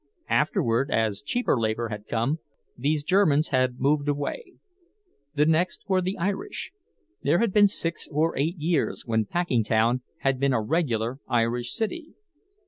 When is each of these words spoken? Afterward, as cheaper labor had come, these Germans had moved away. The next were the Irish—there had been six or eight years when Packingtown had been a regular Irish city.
Afterward, 0.31 0.89
as 0.89 1.21
cheaper 1.21 1.59
labor 1.59 1.89
had 1.89 2.07
come, 2.07 2.39
these 2.75 3.03
Germans 3.03 3.49
had 3.49 3.79
moved 3.79 4.09
away. 4.09 4.53
The 5.35 5.45
next 5.45 5.83
were 5.87 6.01
the 6.01 6.17
Irish—there 6.17 7.37
had 7.37 7.53
been 7.53 7.67
six 7.67 8.07
or 8.11 8.35
eight 8.35 8.57
years 8.57 9.03
when 9.05 9.25
Packingtown 9.25 10.01
had 10.21 10.39
been 10.39 10.53
a 10.53 10.61
regular 10.63 11.19
Irish 11.29 11.71
city. 11.73 12.15